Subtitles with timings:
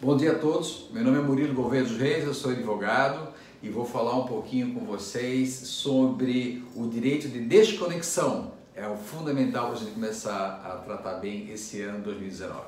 [0.00, 3.68] Bom dia a todos, meu nome é Murilo Gouveia dos Reis, eu sou advogado e
[3.68, 8.52] vou falar um pouquinho com vocês sobre o direito de desconexão.
[8.76, 12.60] É o fundamental para a gente começar a tratar bem esse ano 2019.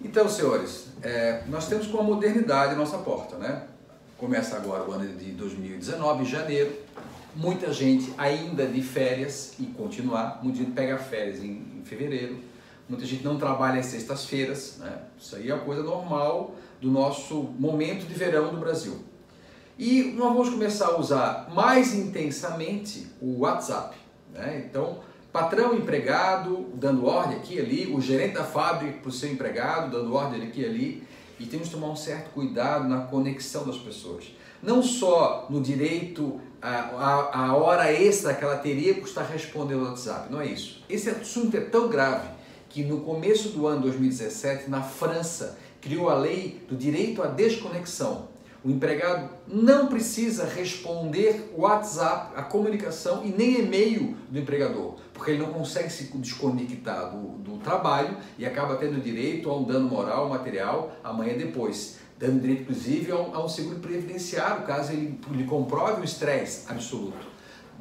[0.00, 3.66] Então, senhores, é, nós temos com a modernidade a nossa porta, né?
[4.22, 6.72] Começa agora o ano de 2019, janeiro,
[7.34, 12.38] muita gente ainda de férias e continuar, muita gente pega férias em, em fevereiro,
[12.88, 14.96] muita gente não trabalha às sextas-feiras, né?
[15.18, 18.96] Isso aí é a coisa normal do nosso momento de verão do Brasil.
[19.76, 23.96] E nós vamos começar a usar mais intensamente o WhatsApp,
[24.32, 24.64] né?
[24.70, 25.00] Então,
[25.32, 29.90] patrão empregado dando ordem aqui e ali, o gerente da fábrica para o seu empregado
[29.90, 31.12] dando ordem aqui e ali,
[31.42, 34.26] e temos que tomar um certo cuidado na conexão das pessoas.
[34.62, 39.86] Não só no direito a, a hora extra que ela teria para estar respondendo no
[39.88, 40.84] WhatsApp, não é isso.
[40.88, 42.28] Esse assunto é tão grave
[42.68, 48.28] que no começo do ano 2017, na França, criou a lei do direito à desconexão.
[48.64, 55.40] O empregado não precisa responder WhatsApp, a comunicação e nem e-mail do empregador, porque ele
[55.40, 60.28] não consegue se desconectar do, do trabalho e acaba tendo direito a um dano moral,
[60.28, 61.98] material, amanhã depois.
[62.16, 66.70] Dando direito, inclusive, a um, a um seguro previdenciário, caso ele, ele comprove o estresse
[66.70, 67.26] absoluto,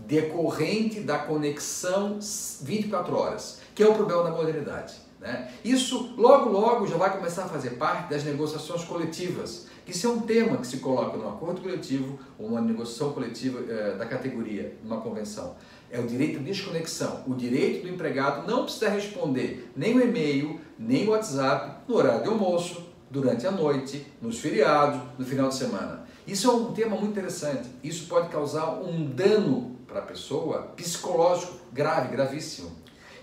[0.07, 2.17] decorrente da conexão
[2.61, 5.10] 24 horas, que é o problema da modernidade.
[5.21, 5.53] Né?
[5.63, 10.21] Isso logo, logo já vai começar a fazer parte das negociações coletivas isso é um
[10.21, 15.01] tema que se coloca no acordo coletivo ou uma negociação coletiva é, da categoria, numa
[15.01, 15.55] convenção.
[15.89, 17.23] É o direito de desconexão.
[17.27, 22.23] O direito do empregado não precisa responder nem o e-mail, nem o WhatsApp no horário
[22.23, 26.05] de almoço, durante a noite, nos feriados, no final de semana.
[26.25, 27.67] Isso é um tema muito interessante.
[27.83, 32.71] Isso pode causar um dano para a pessoa psicológico grave, gravíssimo.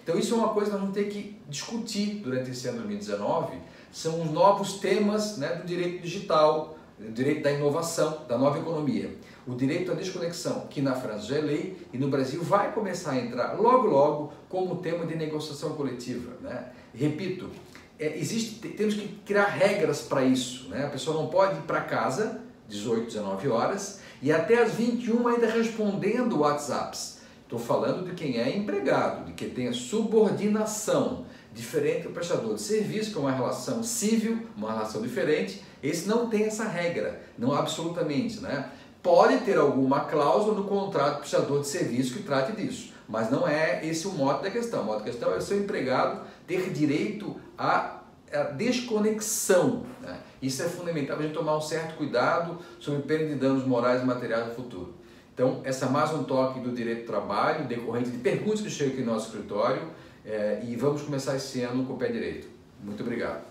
[0.09, 3.59] Então isso é uma coisa que nós vamos ter que discutir durante esse ano 2019
[3.93, 9.15] são os novos temas né, do direito digital, do direito da inovação, da nova economia.
[9.47, 13.11] O direito à desconexão, que na França já é lei e no Brasil vai começar
[13.11, 16.39] a entrar logo logo como tema de negociação coletiva.
[16.41, 16.73] Né?
[16.95, 17.51] Repito,
[17.99, 20.71] é, existe, temos que criar regras para isso.
[20.71, 20.87] Né?
[20.87, 25.49] A pessoa não pode ir para casa 18, 19 horas e até às 21 ainda
[25.49, 27.18] respondendo WhatsApps.
[27.49, 32.61] Estou falando de quem é empregado, de quem tem a subordinação diferente do prestador de
[32.61, 35.65] serviço, que é uma relação civil, uma relação diferente.
[35.83, 38.71] Esse não tem essa regra, não absolutamente, né?
[39.03, 43.49] Pode ter alguma cláusula no contrato do prestador de serviço que trate disso, mas não
[43.49, 44.83] é esse o modo da questão.
[44.83, 49.87] O modo da questão é o seu empregado ter direito à, à desconexão.
[50.03, 50.21] Né?
[50.43, 54.03] Isso é fundamental para a gente tomar um certo cuidado sobre pena de danos morais
[54.03, 54.99] e materiais no futuro.
[55.39, 58.95] Então, essa é mais um toque do direito do trabalho, decorrente de perguntas que chegam
[58.95, 59.83] aqui no nosso escritório
[60.27, 62.49] é, e vamos começar esse ano com o pé direito.
[62.83, 63.45] Muito obrigado.